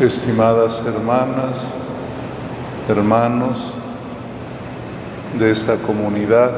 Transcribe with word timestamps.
estimadas 0.00 0.80
hermanas, 0.86 1.66
hermanos 2.88 3.74
de 5.36 5.50
esta 5.50 5.76
comunidad 5.76 6.52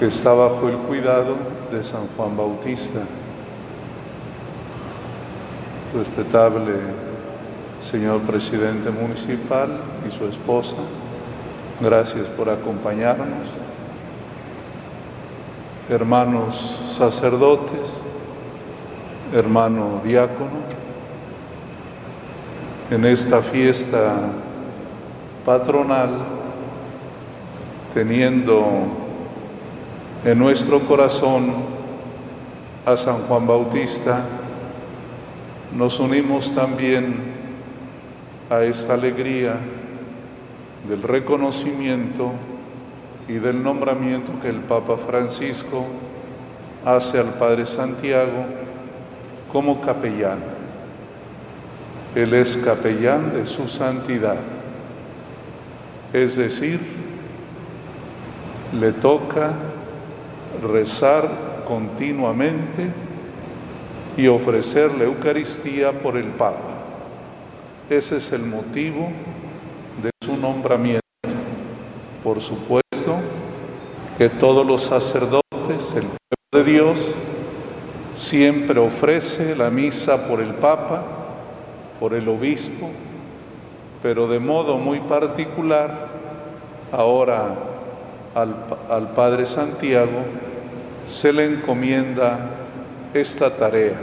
que 0.00 0.06
está 0.06 0.32
bajo 0.32 0.68
el 0.68 0.76
cuidado 0.78 1.36
de 1.70 1.84
San 1.84 2.08
Juan 2.16 2.36
Bautista. 2.36 3.00
Respetable 5.96 6.72
señor 7.80 8.20
presidente 8.22 8.90
municipal 8.90 9.78
y 10.08 10.10
su 10.10 10.26
esposa, 10.26 10.74
gracias 11.80 12.26
por 12.28 12.48
acompañarnos. 12.48 13.46
Hermanos 15.88 16.80
sacerdotes, 16.90 18.00
hermano 19.32 20.00
diácono, 20.02 20.84
en 22.90 23.04
esta 23.06 23.40
fiesta 23.40 24.16
patronal, 25.44 26.18
teniendo 27.94 28.64
en 30.24 30.38
nuestro 30.38 30.80
corazón 30.80 31.52
a 32.84 32.96
San 32.96 33.22
Juan 33.22 33.46
Bautista, 33.46 34.24
nos 35.74 35.98
unimos 35.98 36.54
también 36.54 37.16
a 38.50 38.62
esta 38.62 38.94
alegría 38.94 39.56
del 40.88 41.02
reconocimiento 41.02 42.32
y 43.28 43.34
del 43.34 43.62
nombramiento 43.62 44.32
que 44.42 44.50
el 44.50 44.60
Papa 44.60 44.98
Francisco 44.98 45.86
hace 46.84 47.18
al 47.18 47.34
Padre 47.38 47.64
Santiago 47.64 48.44
como 49.50 49.80
capellán. 49.80 50.53
Él 52.14 52.32
es 52.32 52.56
capellán 52.58 53.32
de 53.34 53.44
su 53.44 53.66
santidad. 53.66 54.36
Es 56.12 56.36
decir, 56.36 56.78
le 58.72 58.92
toca 58.92 59.52
rezar 60.62 61.28
continuamente 61.66 62.88
y 64.16 64.28
ofrecer 64.28 64.94
la 64.94 65.04
Eucaristía 65.04 65.90
por 65.90 66.16
el 66.16 66.26
Papa. 66.26 66.84
Ese 67.90 68.18
es 68.18 68.32
el 68.32 68.42
motivo 68.42 69.08
de 70.00 70.10
su 70.24 70.36
nombramiento. 70.36 71.00
Por 72.22 72.40
supuesto 72.40 73.16
que 74.16 74.28
todos 74.28 74.64
los 74.64 74.82
sacerdotes, 74.82 75.42
el 75.96 76.06
pueblo 76.06 76.52
de 76.52 76.64
Dios, 76.64 77.00
siempre 78.16 78.78
ofrece 78.78 79.56
la 79.56 79.68
misa 79.68 80.28
por 80.28 80.40
el 80.40 80.54
Papa 80.54 81.23
por 82.00 82.14
el 82.14 82.28
obispo, 82.28 82.90
pero 84.02 84.28
de 84.28 84.38
modo 84.38 84.76
muy 84.76 85.00
particular, 85.00 86.08
ahora 86.92 87.56
al, 88.34 89.10
Padre 89.14 89.46
Santiago 89.46 90.24
se 91.06 91.32
le 91.32 91.46
encomienda 91.46 92.50
esta 93.12 93.56
tarea, 93.56 93.96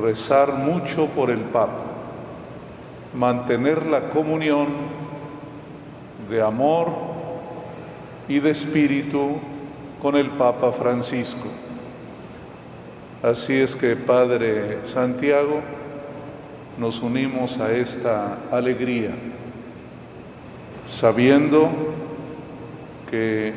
rezar 0.00 0.54
mucho 0.54 1.06
por 1.06 1.30
el 1.30 1.40
Papa, 1.40 1.82
mantener 3.14 3.86
la 3.86 4.08
comunión 4.10 4.68
de 6.30 6.40
amor 6.40 6.90
y 8.28 8.40
de 8.40 8.50
espíritu 8.50 9.36
con 10.00 10.16
el 10.16 10.30
Papa 10.30 10.72
Francisco. 10.72 11.48
Así 13.22 13.54
es 13.54 13.76
que 13.76 13.94
Padre 13.94 14.78
Santiago, 14.86 15.60
nos 16.78 17.00
unimos 17.00 17.58
a 17.58 17.72
esta 17.72 18.38
alegría, 18.50 19.10
sabiendo 20.86 21.68
que 23.10 23.52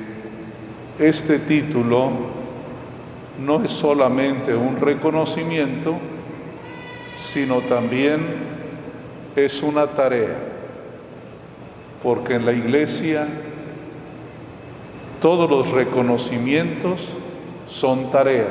este 0.99 1.39
título 1.39 2.11
no 3.45 3.63
es 3.63 3.71
solamente 3.71 4.55
un 4.55 4.79
reconocimiento, 4.79 5.95
sino 7.17 7.61
también 7.61 8.19
es 9.35 9.61
una 9.61 9.87
tarea, 9.87 10.35
porque 12.03 12.35
en 12.35 12.45
la 12.45 12.53
iglesia 12.53 13.27
todos 15.21 15.49
los 15.49 15.71
reconocimientos 15.71 17.01
son 17.67 18.11
tarea. 18.11 18.47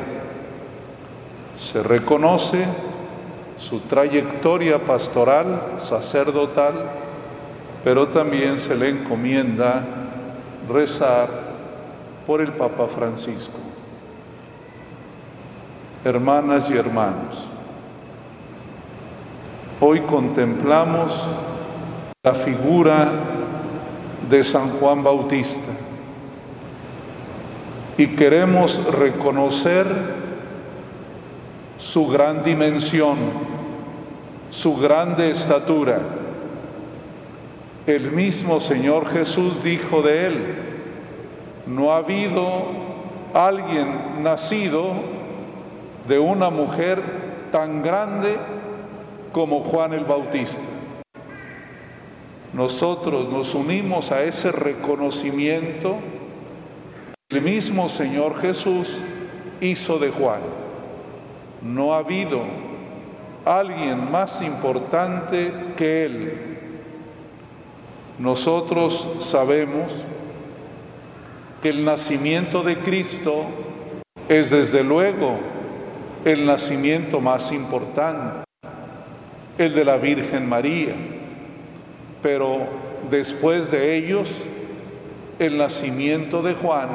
Se 1.59 1.83
reconoce 1.83 2.65
su 3.69 3.81
trayectoria 3.81 4.79
pastoral, 4.79 5.79
sacerdotal, 5.81 6.75
pero 7.83 8.09
también 8.09 8.59
se 8.59 8.75
le 8.75 8.91
encomienda 8.91 9.83
rezar 10.69 11.29
por 12.27 12.43
el 12.43 12.53
Papa 12.53 12.89
Francisco. 12.95 13.59
Hermanas 16.05 16.69
y 16.71 16.77
hermanos, 16.77 17.43
hoy 19.81 20.01
contemplamos 20.01 21.27
la 22.23 22.35
figura 22.35 23.13
de 24.29 24.45
San 24.45 24.71
Juan 24.79 25.03
Bautista 25.03 25.73
y 27.97 28.09
queremos 28.09 28.85
reconocer 28.95 29.87
su 31.79 32.07
gran 32.09 32.43
dimensión, 32.43 33.17
su 34.55 34.77
grande 34.77 35.33
estatura. 35.33 35.99
El 37.87 38.13
mismo 38.13 38.61
Señor 38.61 39.09
Jesús 39.09 39.65
dijo 39.65 40.01
de 40.01 40.27
él, 40.27 40.55
no 41.67 41.93
ha 41.93 41.99
habido 41.99 42.67
alguien 43.35 44.23
nacido 44.23 44.93
de 46.07 46.21
una 46.21 46.51
mujer 46.51 47.03
tan 47.51 47.83
grande 47.83 48.37
como 49.33 49.61
Juan 49.61 49.93
el 49.93 50.05
Bautista. 50.05 50.63
Nosotros 52.53 53.29
nos 53.29 53.57
unimos 53.57 54.13
a 54.13 54.23
ese 54.23 54.53
reconocimiento 54.53 55.97
que 57.29 57.39
el 57.39 57.43
mismo 57.43 57.89
Señor 57.89 58.41
Jesús 58.41 58.97
hizo 59.61 59.99
de 59.99 60.11
Juan. 60.11 60.41
No 61.61 61.93
ha 61.93 61.99
habido 61.99 62.74
alguien 63.45 64.11
más 64.11 64.41
importante 64.43 65.53
que 65.77 66.05
Él. 66.05 66.59
Nosotros 68.19 69.19
sabemos 69.21 69.93
que 71.63 71.71
el 71.71 71.85
nacimiento 71.85 72.63
de 72.63 72.77
Cristo 72.79 73.45
es 74.29 74.51
desde 74.51 74.83
luego 74.83 75.39
el 76.25 76.47
nacimiento 76.47 77.21
más 77.21 77.53
importante, 77.53 78.45
el 79.59 79.75
de 79.75 79.85
la 79.85 79.97
Virgen 79.97 80.49
María, 80.49 80.95
pero 82.23 82.67
después 83.11 83.71
de 83.71 83.97
ellos, 83.97 84.31
el 85.39 85.59
nacimiento 85.59 86.43
de 86.43 86.55
Juan 86.55 86.89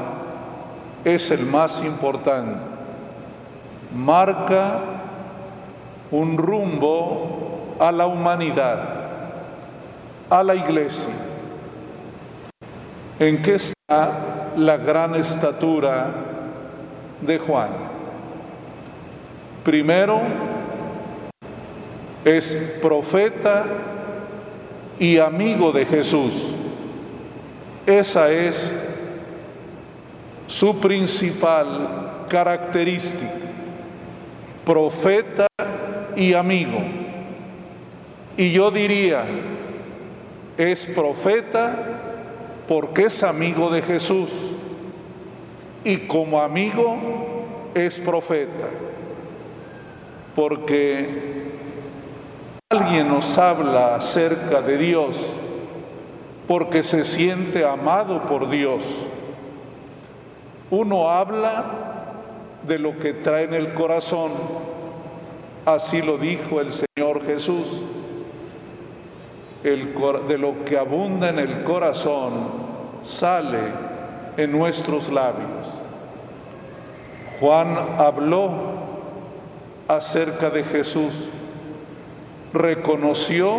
es 1.05 1.29
el 1.29 1.45
más 1.45 1.83
importante. 1.83 2.57
Marca 3.95 4.98
un 6.11 6.37
rumbo 6.37 7.75
a 7.79 7.91
la 7.91 8.07
humanidad, 8.07 8.79
a 10.29 10.43
la 10.43 10.55
iglesia. 10.55 11.13
¿En 13.19 13.41
qué 13.41 13.55
está 13.55 14.53
la 14.55 14.77
gran 14.77 15.15
estatura 15.15 16.07
de 17.21 17.37
Juan? 17.39 17.69
Primero, 19.63 20.21
es 22.23 22.79
profeta 22.81 23.65
y 24.99 25.17
amigo 25.17 25.71
de 25.71 25.85
Jesús. 25.85 26.33
Esa 27.85 28.31
es 28.31 28.71
su 30.47 30.79
principal 30.79 32.25
característica. 32.29 33.31
Profeta 34.65 35.48
y 36.19 36.33
amigo. 36.33 36.79
Y 38.35 38.51
yo 38.51 38.71
diría, 38.71 39.23
es 40.57 40.85
profeta 40.87 41.73
porque 42.67 43.05
es 43.05 43.23
amigo 43.23 43.69
de 43.69 43.81
Jesús 43.81 44.29
y 45.85 45.95
como 45.99 46.41
amigo 46.41 46.97
es 47.73 47.97
profeta. 47.99 48.67
Porque 50.35 51.53
alguien 52.69 53.07
nos 53.07 53.37
habla 53.37 53.95
acerca 53.95 54.61
de 54.61 54.77
Dios 54.77 55.15
porque 56.49 56.83
se 56.83 57.05
siente 57.05 57.63
amado 57.63 58.23
por 58.23 58.49
Dios. 58.49 58.83
Uno 60.69 61.09
habla 61.09 61.63
de 62.67 62.77
lo 62.77 62.99
que 62.99 63.13
trae 63.13 63.45
en 63.45 63.53
el 63.53 63.73
corazón 63.73 64.31
Así 65.69 66.01
lo 66.01 66.17
dijo 66.17 66.61
el 66.61 66.71
Señor 66.73 67.23
Jesús. 67.27 67.67
de 69.61 70.37
lo 70.39 70.65
que 70.65 70.79
abunda 70.79 71.29
en 71.29 71.37
el 71.37 71.63
corazón 71.63 72.31
sale 73.03 73.59
en 74.35 74.51
nuestros 74.51 75.09
labios. 75.09 75.67
Juan 77.39 77.77
habló 77.99 78.49
acerca 79.87 80.49
de 80.49 80.63
Jesús, 80.63 81.13
reconoció 82.51 83.57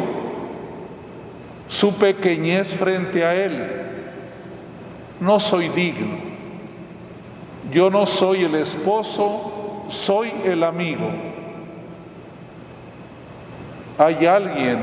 su 1.69 1.95
pequeñez 1.97 2.75
frente 2.75 3.25
a 3.25 3.37
Él. 3.37 3.71
No 5.21 5.39
soy 5.39 5.69
digno. 5.69 6.19
Yo 7.71 7.89
no 7.89 8.05
soy 8.05 8.43
el 8.43 8.57
esposo, 8.57 9.85
soy 9.89 10.33
el 10.45 10.65
amigo. 10.65 11.31
Hay 14.01 14.25
alguien 14.25 14.79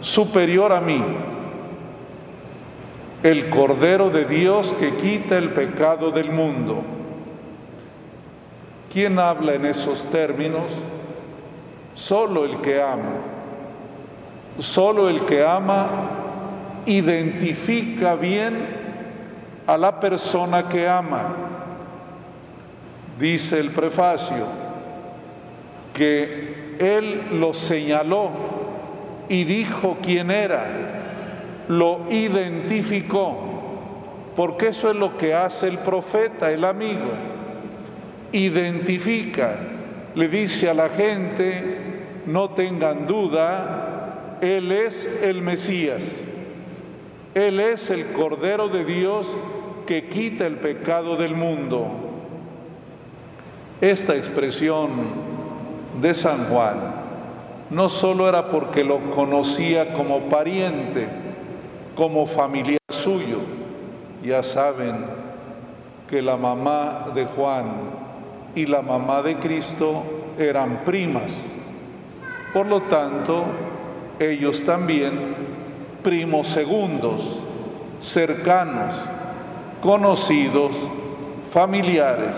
superior 0.00 0.72
a 0.72 0.80
mí, 0.80 1.00
el 3.22 3.48
Cordero 3.48 4.10
de 4.10 4.24
Dios 4.24 4.74
que 4.80 4.96
quita 4.96 5.38
el 5.38 5.50
pecado 5.50 6.10
del 6.10 6.32
mundo. 6.32 6.82
¿Quién 8.92 9.20
habla 9.20 9.54
en 9.54 9.66
esos 9.66 10.04
términos? 10.06 10.64
Solo 11.94 12.44
el 12.44 12.56
que 12.56 12.82
ama. 12.82 13.20
Solo 14.58 15.08
el 15.08 15.24
que 15.24 15.44
ama 15.44 15.86
identifica 16.86 18.16
bien 18.16 18.66
a 19.64 19.78
la 19.78 20.00
persona 20.00 20.68
que 20.68 20.88
ama. 20.88 21.36
Dice 23.16 23.60
el 23.60 23.70
prefacio 23.70 24.44
que 25.94 26.67
él 26.78 27.40
lo 27.40 27.54
señaló 27.54 28.30
y 29.28 29.44
dijo 29.44 29.98
quién 30.02 30.30
era, 30.30 31.64
lo 31.68 32.06
identificó, 32.10 33.36
porque 34.36 34.68
eso 34.68 34.90
es 34.90 34.96
lo 34.96 35.16
que 35.18 35.34
hace 35.34 35.68
el 35.68 35.78
profeta, 35.78 36.50
el 36.50 36.64
amigo, 36.64 37.10
identifica, 38.32 39.56
le 40.14 40.28
dice 40.28 40.70
a 40.70 40.74
la 40.74 40.88
gente, 40.90 41.78
no 42.26 42.50
tengan 42.50 43.06
duda, 43.06 44.38
él 44.40 44.72
es 44.72 45.20
el 45.22 45.42
Mesías. 45.42 46.02
Él 47.34 47.60
es 47.60 47.90
el 47.90 48.12
Cordero 48.12 48.68
de 48.68 48.84
Dios 48.84 49.28
que 49.86 50.08
quita 50.08 50.46
el 50.46 50.56
pecado 50.56 51.16
del 51.16 51.34
mundo. 51.34 51.88
Esta 53.80 54.16
expresión 54.16 55.27
de 56.00 56.14
San 56.14 56.48
Juan 56.48 56.98
no 57.70 57.88
solo 57.88 58.28
era 58.28 58.48
porque 58.48 58.82
lo 58.82 59.10
conocía 59.10 59.92
como 59.92 60.20
pariente, 60.30 61.08
como 61.94 62.26
familiar 62.26 62.78
suyo, 62.88 63.40
ya 64.22 64.42
saben 64.42 65.04
que 66.08 66.22
la 66.22 66.36
mamá 66.36 67.08
de 67.14 67.26
Juan 67.26 67.66
y 68.54 68.66
la 68.66 68.80
mamá 68.80 69.20
de 69.22 69.36
Cristo 69.36 70.02
eran 70.38 70.84
primas. 70.84 71.32
Por 72.54 72.66
lo 72.66 72.82
tanto, 72.82 73.44
ellos 74.18 74.64
también 74.64 75.34
primos 76.02 76.46
segundos, 76.48 77.38
cercanos, 78.00 78.94
conocidos, 79.82 80.72
familiares. 81.52 82.36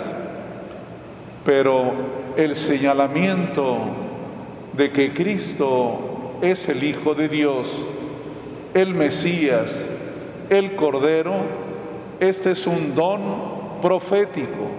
Pero 1.44 2.19
el 2.36 2.56
señalamiento 2.56 3.78
de 4.72 4.90
que 4.92 5.12
Cristo 5.12 6.38
es 6.42 6.68
el 6.68 6.84
Hijo 6.84 7.14
de 7.14 7.28
Dios, 7.28 7.66
el 8.74 8.94
Mesías, 8.94 9.74
el 10.48 10.76
Cordero, 10.76 11.34
este 12.20 12.52
es 12.52 12.66
un 12.66 12.94
don 12.94 13.20
profético. 13.82 14.70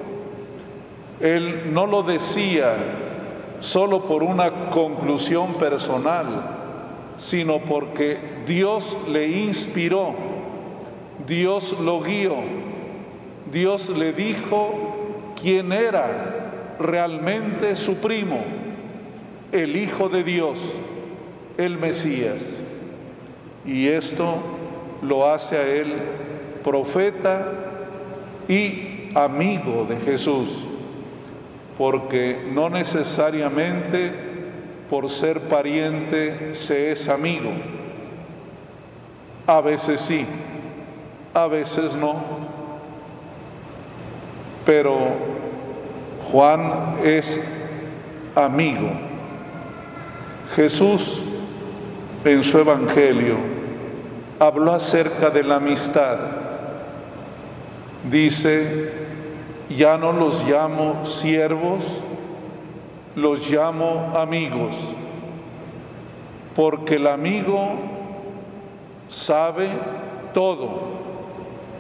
Él 1.20 1.74
no 1.74 1.86
lo 1.86 2.04
decía 2.04 2.74
solo 3.60 4.02
por 4.04 4.24
una 4.24 4.70
conclusión 4.72 5.54
personal, 5.56 6.58
sino 7.18 7.60
porque 7.60 8.18
Dios 8.48 8.98
le 9.08 9.28
inspiró, 9.28 10.14
Dios 11.28 11.80
lo 11.80 12.02
guió, 12.02 12.36
Dios 13.52 13.90
le 13.90 14.14
dijo 14.14 15.34
quién 15.40 15.72
era 15.72 16.41
realmente 16.82 17.76
su 17.76 17.98
primo, 17.98 18.40
el 19.52 19.76
Hijo 19.76 20.10
de 20.10 20.24
Dios, 20.24 20.58
el 21.58 21.78
Mesías. 21.78 22.38
Y 23.66 23.88
esto 23.88 24.36
lo 25.02 25.32
hace 25.32 25.58
a 25.58 25.68
él 25.68 25.94
profeta 26.64 27.52
y 28.48 29.10
amigo 29.16 29.86
de 29.88 29.98
Jesús, 29.98 30.60
porque 31.78 32.48
no 32.52 32.70
necesariamente 32.70 34.12
por 34.90 35.10
ser 35.10 35.42
pariente 35.42 36.54
se 36.54 36.92
es 36.92 37.08
amigo. 37.08 37.52
A 39.48 39.62
veces 39.62 40.02
sí, 40.02 40.26
a 41.34 41.48
veces 41.48 41.96
no. 41.96 42.16
Pero 44.66 45.31
Juan 46.32 47.00
es 47.04 47.40
amigo. 48.36 48.90
Jesús 50.56 51.22
en 52.24 52.44
su 52.44 52.60
evangelio 52.60 53.36
habló 54.40 54.74
acerca 54.74 55.30
de 55.30 55.44
la 55.44 55.56
amistad. 55.56 56.18
Dice, 58.10 58.92
ya 59.70 59.98
no 59.98 60.14
los 60.14 60.44
llamo 60.48 61.06
siervos, 61.06 61.84
los 63.16 63.50
llamo 63.50 64.14
amigos, 64.16 64.76
porque 66.56 66.96
el 66.96 67.08
amigo 67.08 67.76
sabe 69.10 69.70
todo, 70.34 70.70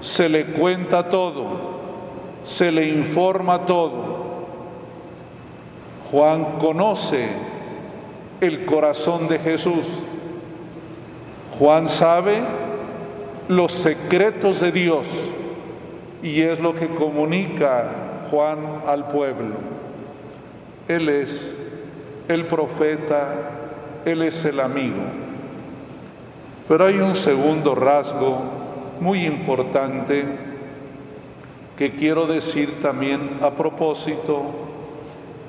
se 0.01 0.29
le 0.29 0.45
cuenta 0.45 1.09
todo, 1.09 1.45
se 2.43 2.71
le 2.71 2.87
informa 2.89 3.65
todo. 3.65 4.20
Juan 6.11 6.59
conoce 6.59 7.29
el 8.41 8.65
corazón 8.65 9.29
de 9.29 9.39
Jesús. 9.39 9.85
Juan 11.57 11.87
sabe 11.87 12.41
los 13.47 13.71
secretos 13.71 14.59
de 14.59 14.71
Dios 14.71 15.07
y 16.21 16.41
es 16.41 16.59
lo 16.59 16.75
que 16.75 16.87
comunica 16.87 18.27
Juan 18.29 18.83
al 18.87 19.07
pueblo. 19.07 19.55
Él 20.87 21.07
es 21.07 21.57
el 22.27 22.45
profeta, 22.45 23.33
Él 24.03 24.21
es 24.23 24.43
el 24.43 24.59
amigo. 24.59 25.03
Pero 26.67 26.85
hay 26.85 26.95
un 26.95 27.15
segundo 27.15 27.75
rasgo 27.75 28.39
muy 28.99 29.25
importante 29.25 30.25
que 31.77 31.95
quiero 31.95 32.27
decir 32.27 32.81
también 32.81 33.39
a 33.41 33.51
propósito 33.51 34.70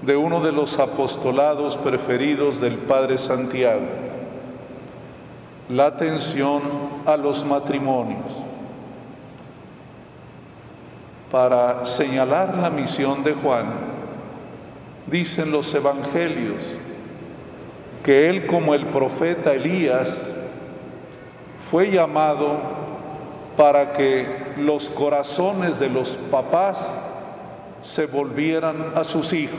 de 0.03 0.17
uno 0.17 0.41
de 0.41 0.53
los 0.53 0.79
apostolados 0.79 1.77
preferidos 1.77 2.61
del 2.61 2.77
Padre 2.79 3.19
Santiago, 3.19 3.87
la 5.69 5.87
atención 5.87 6.63
a 7.07 7.17
los 7.17 7.45
matrimonios. 7.45 8.27
Para 11.31 11.85
señalar 11.85 12.59
la 12.59 12.69
misión 12.69 13.23
de 13.23 13.33
Juan, 13.33 13.73
dicen 15.07 15.51
los 15.51 15.73
evangelios 15.73 16.63
que 18.05 18.29
él 18.29 18.47
como 18.47 18.75
el 18.75 18.87
profeta 18.87 19.55
Elías 19.55 20.13
fue 21.71 21.91
llamado 21.91 22.57
para 23.57 23.93
que 23.93 24.27
los 24.59 24.91
corazones 24.91 25.79
de 25.79 25.89
los 25.89 26.11
papás 26.31 26.79
se 27.83 28.07
volvieran 28.07 28.93
a 28.95 29.05
sus 29.05 29.33
hijos. 29.33 29.59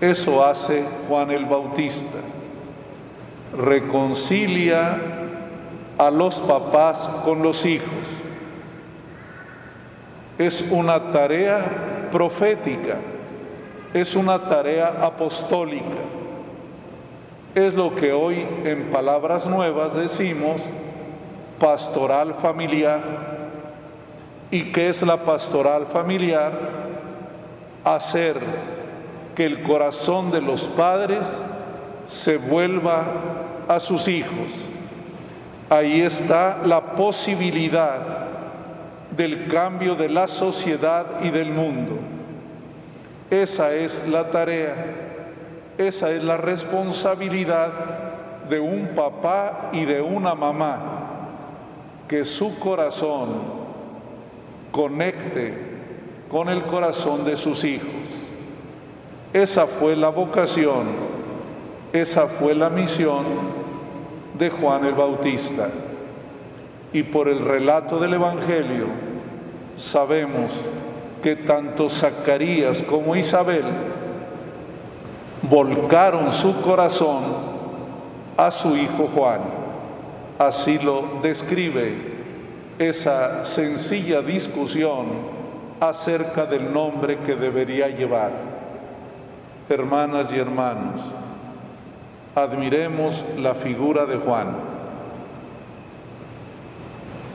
Eso 0.00 0.44
hace 0.44 0.84
Juan 1.08 1.30
el 1.30 1.46
Bautista. 1.46 2.18
Reconcilia 3.56 4.98
a 5.98 6.10
los 6.10 6.36
papás 6.40 6.98
con 7.24 7.42
los 7.42 7.64
hijos. 7.64 7.88
Es 10.38 10.62
una 10.70 11.12
tarea 11.12 12.08
profética, 12.12 12.98
es 13.94 14.14
una 14.14 14.48
tarea 14.48 14.98
apostólica. 15.00 15.84
Es 17.54 17.72
lo 17.72 17.94
que 17.96 18.12
hoy 18.12 18.46
en 18.64 18.90
palabras 18.90 19.46
nuevas 19.46 19.94
decimos 19.94 20.60
pastoral 21.58 22.34
familiar. 22.42 23.25
¿Y 24.50 24.72
qué 24.72 24.90
es 24.90 25.02
la 25.02 25.16
pastoral 25.18 25.86
familiar? 25.86 26.52
Hacer 27.84 28.36
que 29.34 29.44
el 29.44 29.62
corazón 29.62 30.30
de 30.30 30.40
los 30.40 30.62
padres 30.68 31.26
se 32.06 32.36
vuelva 32.38 33.04
a 33.68 33.80
sus 33.80 34.08
hijos. 34.08 34.48
Ahí 35.68 36.00
está 36.00 36.58
la 36.64 36.80
posibilidad 36.94 37.98
del 39.16 39.48
cambio 39.48 39.96
de 39.96 40.08
la 40.08 40.28
sociedad 40.28 41.06
y 41.22 41.30
del 41.30 41.50
mundo. 41.50 41.98
Esa 43.30 43.74
es 43.74 44.06
la 44.06 44.30
tarea, 44.30 44.74
esa 45.76 46.10
es 46.10 46.22
la 46.22 46.36
responsabilidad 46.36 47.70
de 48.48 48.60
un 48.60 48.90
papá 48.94 49.70
y 49.72 49.84
de 49.84 50.00
una 50.00 50.36
mamá, 50.36 50.78
que 52.06 52.24
su 52.24 52.56
corazón 52.60 53.65
conecte 54.76 55.54
con 56.30 56.50
el 56.50 56.64
corazón 56.64 57.24
de 57.24 57.38
sus 57.38 57.64
hijos. 57.64 57.88
Esa 59.32 59.66
fue 59.66 59.96
la 59.96 60.10
vocación, 60.10 60.84
esa 61.94 62.26
fue 62.26 62.54
la 62.54 62.68
misión 62.68 63.24
de 64.38 64.50
Juan 64.50 64.84
el 64.84 64.92
Bautista. 64.92 65.70
Y 66.92 67.04
por 67.04 67.28
el 67.28 67.40
relato 67.40 67.98
del 67.98 68.14
Evangelio 68.14 68.86
sabemos 69.78 70.52
que 71.22 71.36
tanto 71.36 71.88
Zacarías 71.88 72.82
como 72.82 73.16
Isabel 73.16 73.64
volcaron 75.42 76.32
su 76.32 76.60
corazón 76.60 77.22
a 78.36 78.50
su 78.50 78.76
hijo 78.76 79.08
Juan. 79.14 79.40
Así 80.38 80.78
lo 80.78 81.20
describe 81.22 82.15
esa 82.78 83.44
sencilla 83.44 84.20
discusión 84.22 85.06
acerca 85.80 86.46
del 86.46 86.72
nombre 86.72 87.18
que 87.18 87.34
debería 87.34 87.88
llevar. 87.88 88.32
Hermanas 89.68 90.28
y 90.32 90.38
hermanos, 90.38 91.00
admiremos 92.34 93.24
la 93.38 93.54
figura 93.54 94.06
de 94.06 94.16
Juan. 94.16 94.48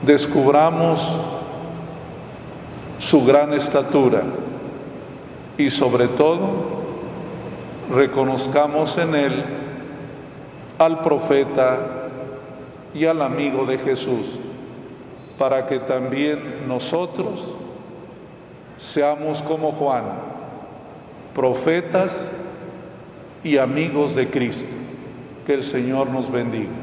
Descubramos 0.02 1.00
su 2.98 3.24
gran 3.24 3.52
estatura 3.52 4.22
y 5.58 5.70
sobre 5.70 6.08
todo 6.08 6.82
reconozcamos 7.92 8.96
en 8.98 9.14
él 9.14 9.44
al 10.78 11.00
profeta 11.00 11.78
y 12.94 13.04
al 13.06 13.22
amigo 13.22 13.64
de 13.66 13.78
Jesús, 13.78 14.38
para 15.38 15.66
que 15.66 15.78
también 15.80 16.68
nosotros 16.68 17.54
seamos 18.78 19.40
como 19.42 19.72
Juan, 19.72 20.04
profetas 21.34 22.18
y 23.44 23.58
amigos 23.58 24.14
de 24.14 24.28
Cristo. 24.28 24.64
Que 25.46 25.54
el 25.54 25.62
Señor 25.64 26.08
nos 26.10 26.30
bendiga. 26.30 26.81